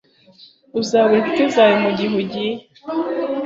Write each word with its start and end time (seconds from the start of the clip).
Uzabura 0.79 1.15
inshuti 1.19 1.43
zawe 1.55 1.75
mugihe 1.83 2.13
ugiye 2.21 2.53